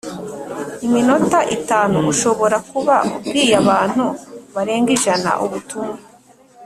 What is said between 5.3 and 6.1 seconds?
ubutumwa